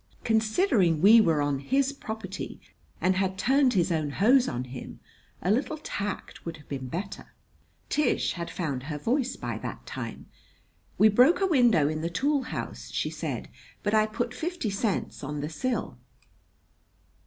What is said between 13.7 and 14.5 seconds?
"but I put